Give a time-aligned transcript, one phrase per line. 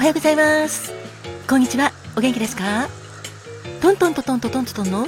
[0.00, 0.94] おはようございます。
[1.46, 1.92] こんにちは。
[2.16, 2.88] お元気ですか？
[3.82, 5.06] トントントントントントンの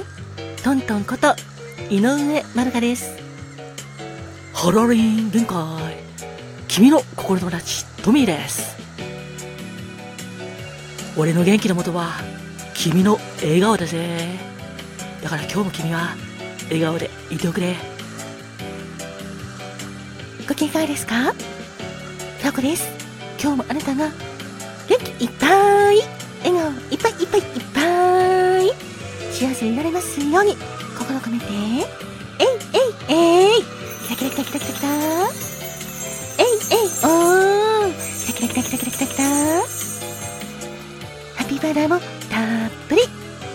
[0.63, 1.33] トントンこと
[1.89, 3.17] 井上まるかです。
[4.53, 5.57] ハロリン限界
[6.67, 8.77] 君の心友達トミーです。
[11.17, 12.11] 俺の元気のもとは
[12.75, 14.27] 君の笑顔だぜ。
[15.23, 16.15] だから今日も君は
[16.65, 17.75] 笑顔でいておくれ。
[20.47, 21.33] ご機嫌いかがですか？
[22.43, 22.87] タコです。
[23.41, 24.11] 今日もあなたが
[24.87, 25.47] 元気いっぱ
[25.91, 26.01] い。
[26.43, 26.71] 笑顔。
[26.91, 27.79] いっぱいいっぱいいっぱ
[28.61, 28.63] い。
[29.31, 30.57] 幸せになれますように。
[30.97, 31.45] 心込めて。
[32.39, 32.47] えい
[33.09, 33.63] えいえい。
[34.07, 34.89] キラキラキラキラキラキラ
[36.37, 37.93] えいえいおー。
[38.33, 39.23] キラキラキラキラキラキラキラ
[41.35, 43.01] ハッピーバーダーもたっぷり。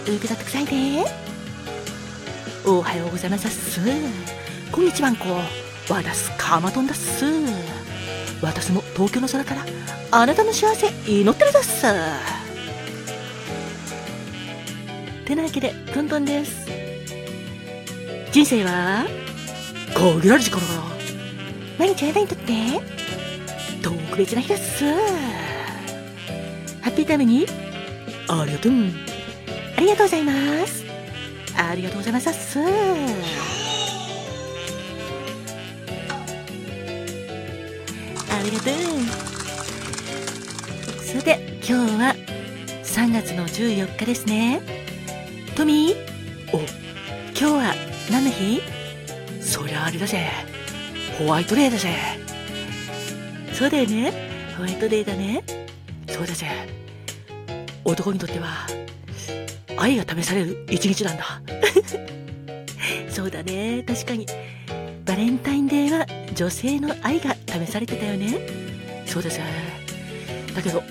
[0.05, 1.05] 受け取ってくさいね
[2.64, 3.80] おはようございますす。
[4.72, 5.27] こんにちはんこ。
[5.91, 7.25] わだすかまとんだっす。
[8.42, 9.64] 私も東京の空から
[10.11, 11.83] あなたの幸せ祈ってるだっす
[15.25, 16.66] てなわけでトントンです
[18.33, 19.06] 人生は
[19.94, 20.83] 限られる時間だから
[21.78, 22.53] 毎日あなたにとって
[23.83, 24.84] 特別な日です。
[24.84, 24.91] ハ
[26.91, 27.47] ッピータイムに。
[28.28, 28.72] ありがとう
[29.77, 30.84] ありがとうございます。
[31.56, 33.58] ありがとうございますっす。
[38.39, 38.72] ありがとう
[41.03, 42.14] さて今日は
[42.84, 44.62] 3月の14日ですね。
[45.56, 46.56] トミー？
[46.56, 46.59] お。
[46.59, 46.69] 今
[47.34, 47.75] 日は
[48.12, 48.61] 何の日？
[49.41, 50.28] そりゃあれだぜ。
[51.19, 51.89] ホワイトデーだぜ。
[53.53, 54.12] そうだよね。
[54.56, 55.42] ホワイトデーだね。
[56.09, 56.47] そうだぜ。
[57.84, 58.69] 男にとっては
[59.77, 61.42] 愛が試される一日なんだ。
[63.11, 63.83] そうだね。
[63.84, 64.27] 確かに
[65.09, 68.47] バレンタインデーは女性の愛が試されてたよね。
[69.06, 69.41] そうです
[70.55, 70.82] だけど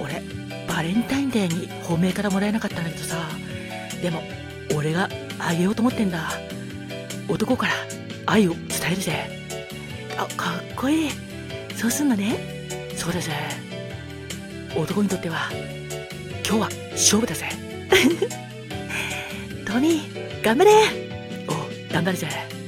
[0.00, 0.22] 俺
[0.68, 3.28] バレンタインデーに本命からもらえなかったんだけどさ。
[4.00, 4.22] でも
[4.76, 5.08] 俺が
[5.40, 6.30] あげようと思ってんだ。
[7.28, 7.72] 男から
[8.24, 9.12] 愛を伝えるぜ。
[10.16, 11.10] あかっこいい。
[11.74, 12.38] そうすんのね。
[12.96, 13.32] そうだぜ。
[14.76, 15.50] 男にとっては
[16.46, 17.48] 今日は勝負だぜ。
[19.66, 20.70] トミー頑張れ。
[21.48, 22.28] お頑張るぜ。
[22.28, 22.59] あ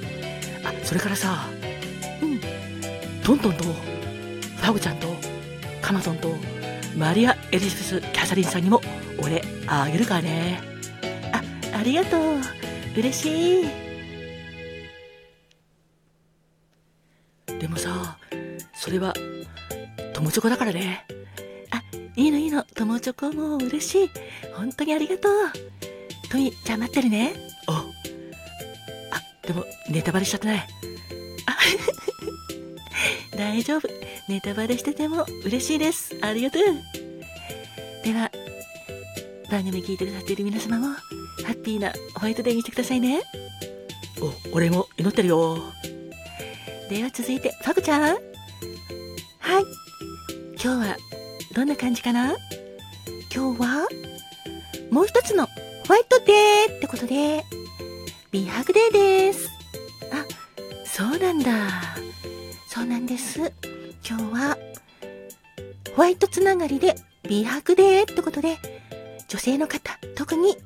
[0.93, 1.47] それからさ
[2.21, 2.39] うん。
[3.25, 5.07] トントンとファゴちゃんと
[5.81, 6.35] カマトンと
[6.95, 8.79] マリア・エリザベス・キャサリンさんにも
[9.19, 10.61] 俺あげるからね。
[11.33, 12.21] あありがとう。
[12.95, 13.65] 嬉しい。
[17.59, 18.19] でもさ
[18.75, 19.15] それは
[20.13, 21.07] 友チョコだからね。
[21.71, 21.83] あ
[22.17, 22.65] いいのいいの。
[22.75, 24.11] 友チョコも嬉しい。
[24.55, 25.33] 本当にありがとう。
[26.31, 27.52] トミじゃあ待ってるね
[29.47, 30.69] でもネタバレしちゃってない。
[31.47, 31.57] あ
[33.37, 33.89] 大丈夫。
[34.29, 36.17] ネタバレしてても嬉しいです。
[36.21, 36.63] ありがとう。
[38.05, 38.31] では
[39.51, 43.23] 番組聞いてくださっている皆様もハッピーなホワイトデーにしてくださいね。
[44.21, 45.59] お俺も祈ってるよ。
[46.89, 48.03] では続いてファグちゃん。
[48.03, 48.19] はい。
[50.63, 50.97] 今日は
[51.55, 52.37] どんな感じかな？
[53.35, 53.89] 今日は
[54.91, 55.53] もう一つのホ
[55.95, 57.45] ワイトデーってことで
[58.33, 59.51] 美白デーです。
[60.11, 60.25] あ
[60.87, 61.51] そうなんだ。
[62.67, 63.53] そうなんです。
[64.09, 64.57] 今日は
[65.95, 66.95] ホワイトつながりで
[67.29, 68.57] 美白デーってことで
[69.29, 70.57] 女性の方特に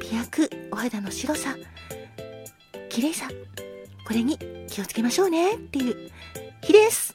[0.00, 1.56] 美白お肌の白さ
[2.88, 3.28] 綺麗さ
[4.06, 4.36] これに
[4.68, 6.10] 気をつけましょうねっていう
[6.62, 7.14] 日です。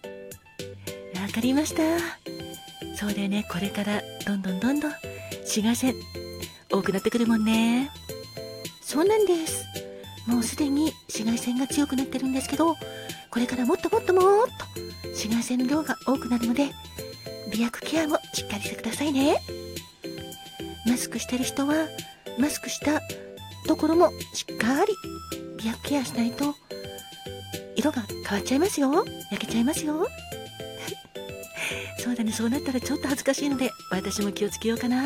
[1.16, 1.83] わかりました。
[2.95, 3.45] そうだよね。
[3.51, 4.91] これからどんどんどんどん
[5.41, 5.93] 紫外線
[6.71, 7.91] 多くなってくるもんね。
[8.81, 9.78] そうなんです。
[10.29, 12.75] もうすでに紫外線が強くなってるんですけど
[13.31, 16.69] これからもっともっともっと紫外線の量が多くなるので
[17.51, 19.38] 美白ケアもしっかりしてくださいね。
[20.85, 21.88] マスクしてる人は
[22.38, 23.01] マスクした
[23.67, 24.93] ところもしっかり
[25.58, 26.55] 美白ケアしないと
[27.76, 29.03] 色が変わっちゃいますよ。
[29.31, 30.08] 焼けちゃいますよ。
[31.97, 35.05] そうだねそうなったらちょっと恥ずかしいので私も気をつけようかな。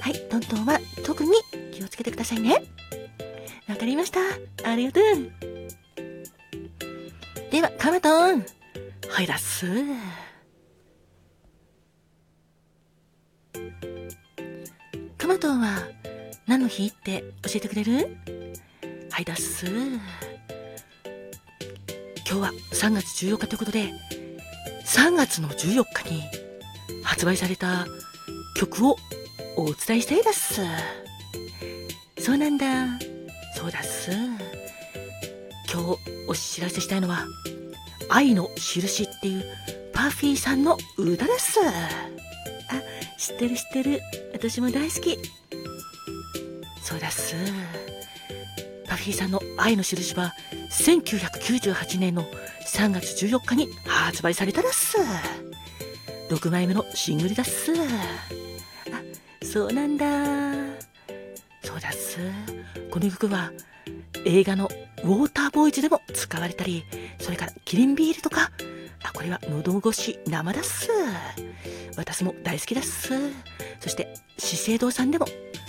[0.00, 1.32] はいトントンは特に
[1.74, 2.62] 気をつけてくださいね。
[3.70, 4.18] わかりました。
[4.68, 5.04] ありがとう。
[7.52, 8.44] ではカマトン。
[9.08, 9.66] はいだっす。
[15.16, 15.86] カマトンは
[16.48, 18.16] 何の日って教えてくれる？
[19.10, 19.66] はいだっす。
[19.66, 20.00] 今
[22.26, 23.92] 日は3月14日ということで
[24.84, 26.22] 3月の14日に
[27.04, 27.86] 発売された
[28.56, 28.96] 曲を
[29.56, 30.60] お伝えしたいです。
[32.18, 33.09] そうなんだ。
[33.60, 34.10] そうだっす。
[35.70, 37.26] 今日お知らせしたいのは
[38.08, 39.44] 愛の印っていう
[39.92, 41.60] パフィーさんの歌です。
[41.60, 41.72] あ
[43.18, 44.00] 知ってる知ってる。
[44.32, 45.18] 私も大好き。
[46.82, 47.36] そうだっす。
[48.88, 50.32] パフィーさんの愛の印は
[50.70, 52.24] 1998年の
[52.66, 54.96] 3月14日に発売されたらっす。
[56.30, 57.72] 6枚目のシングルだっす。
[57.74, 57.76] あ
[59.44, 60.06] そうなんだ。
[61.62, 62.18] そうだっす。
[62.90, 63.52] この曲は
[64.24, 64.68] 映画の
[65.02, 66.84] ウォーターボーイズでも使われたり
[67.18, 68.50] それからキリンビールとか
[69.02, 70.88] あこれは喉越し生だっす。
[71.96, 73.14] 私も大好きだっす。
[73.80, 75.26] そして資生堂さんでも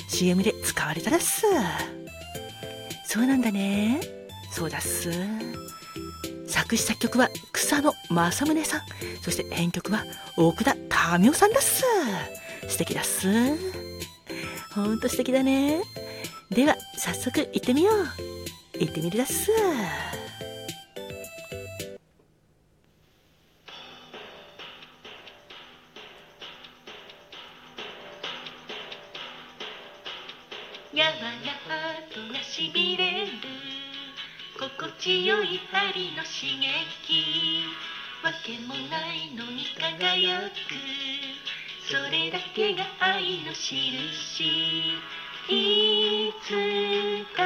[0.09, 1.45] CM で使われたらっす。
[3.05, 4.01] そうなんだね。
[4.51, 5.11] そうだっす。
[6.47, 8.81] 作詞作曲は草野正宗さん。
[9.21, 10.03] そして編曲は
[10.37, 10.75] 大倉
[11.19, 11.83] 民生さんだっす。
[12.67, 13.27] 素敵だっす。
[14.75, 15.81] ほんと素敵だね。
[16.51, 18.77] では早速行ってみよう。
[18.77, 19.49] 行ってみるだっす。
[30.93, 31.23] やわら
[31.69, 33.27] ハートがしびれる。
[34.59, 37.63] 心地よい針の刺激。
[38.25, 40.51] わけもないのに輝く。
[41.89, 44.41] それだけが愛の印。
[44.43, 45.20] いつ
[47.35, 47.43] か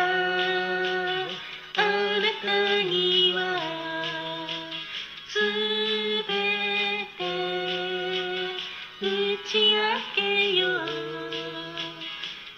[1.75, 1.81] あ
[2.19, 3.37] なたには
[5.27, 5.39] す
[6.27, 6.33] べ
[7.17, 7.21] て
[9.01, 9.03] 打
[9.47, 9.79] ち明
[10.15, 10.85] けよう。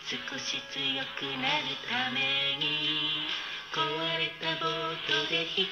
[0.09, 3.27] 少し強くなるために
[3.73, 5.67] 壊れたボートで一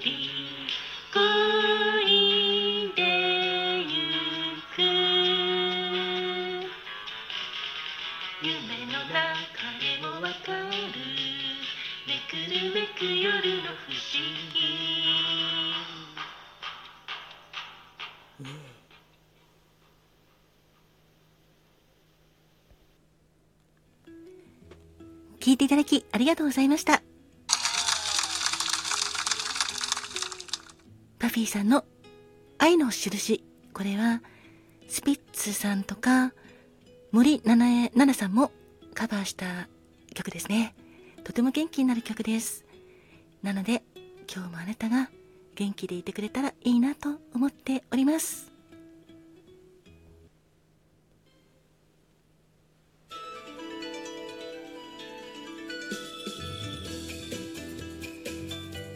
[0.00, 0.68] 人
[1.12, 2.31] 恋
[13.02, 14.22] るめく夜の不思
[14.54, 14.62] 議。
[25.40, 27.02] 聞いていただきありがとうございました。
[31.18, 31.84] パフィーさんの
[32.58, 33.44] 愛の印。
[33.74, 34.22] これは
[34.88, 36.32] スピッツさんとか
[37.10, 38.52] 森七重奈々さんも
[38.94, 39.68] カバーした
[40.14, 40.76] 曲ですね。
[41.24, 42.61] とても元気になる曲です。
[43.42, 43.82] なので
[44.32, 45.10] 今日もあなたが
[45.56, 48.52] 元気でいてくれたらいいなと思っております。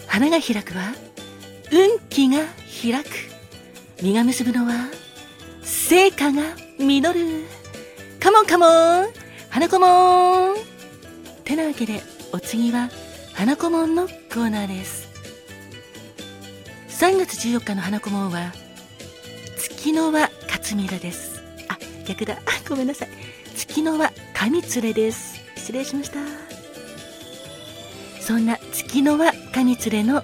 [0.06, 0.94] 花が開くは
[1.72, 2.38] 運気が
[2.82, 3.10] 開く。
[4.00, 4.88] 実が結ぶのは
[5.62, 6.42] 成果が
[6.78, 7.44] 実る。
[8.20, 8.66] カモンカモ
[9.02, 9.06] ン
[9.50, 10.56] 花子もん。
[11.44, 12.00] てなわけで
[12.32, 12.88] お次は
[13.36, 15.08] 花子もんのコーナーです。
[16.88, 18.54] 3月14日の花子もんは
[19.58, 21.42] 月の輪勝ミラです。
[21.68, 22.36] あ逆だ。
[22.36, 23.08] あごめんなさい。
[23.54, 25.38] 月の輪神連れです。
[25.54, 26.20] 失礼しました。
[28.22, 30.22] そんな月の輪神連れの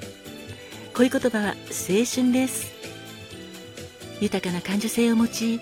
[0.94, 2.73] 恋言葉は青春です。
[4.23, 5.61] 豊かな感受性を持ち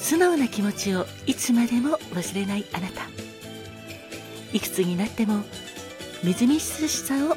[0.00, 3.02] 素直な気持ちをいつまでも忘れないあなた。
[4.52, 5.44] いくつになっても
[6.22, 7.36] みずみずしさを保っ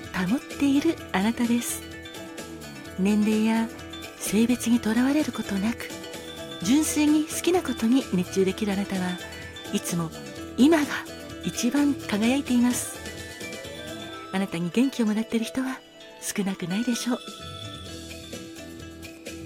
[0.59, 1.81] ているあなたです。
[2.99, 3.69] 年齢や
[4.19, 5.89] 性別にとらわれることなく
[6.63, 9.17] 純粋に好きなことに熱中できるあなたは
[9.73, 10.11] いつも
[10.57, 10.85] 今が
[11.45, 12.99] 一番輝いています。
[14.33, 15.79] あなたに元気をもらっている人は
[16.21, 17.19] 少なくないでしょう。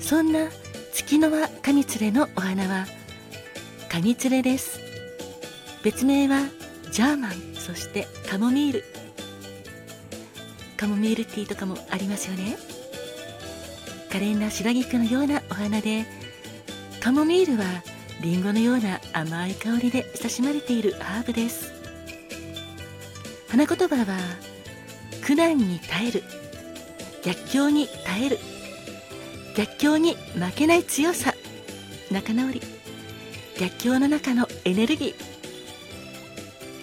[0.01, 0.47] そんな
[0.93, 2.87] 月の輪カニツレのお花は
[3.87, 4.79] カニツレです。
[5.83, 6.47] 別名は
[6.91, 8.96] ジャーマンそしてカモミール。
[10.77, 12.57] カモミールティーとかもありますよね。
[14.11, 16.05] 可憐な白菊のようなお花で
[17.01, 17.65] カモミールは
[18.21, 21.73] リンゴのような甘い香りで親しまれているハーブです。
[23.49, 24.17] 花言葉は
[25.23, 26.23] 苦難に耐える
[27.23, 28.39] 逆境に耐える
[29.55, 31.33] 逆境に負けない強さ
[32.11, 32.61] 仲直り。
[33.59, 35.37] 逆境の中のエネルギー。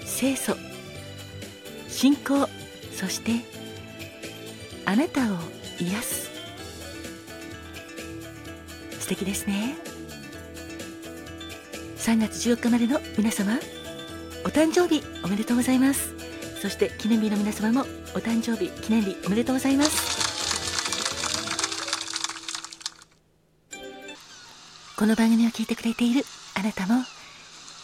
[0.05, 0.57] 清楚
[1.89, 2.49] 信仰
[2.93, 3.54] そして
[4.87, 5.39] あなたを
[5.81, 6.31] 癒す。
[9.01, 9.77] 素敵ですね。
[11.99, 13.59] 3月14日までの皆様
[14.45, 16.15] お誕生日おめでとうございます。
[16.61, 17.81] そして記念日の皆様も
[18.15, 20.15] お誕生日記念日おめでとうございます。
[24.99, 26.25] この番組を聞いてくれている
[26.59, 27.03] あなたも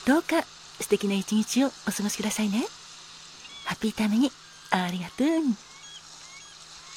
[0.06, 0.42] どうか
[0.80, 2.64] 素敵な一日をお過ごしくださいね。
[3.64, 4.30] ハッピータイムに
[4.70, 5.69] ありがとう。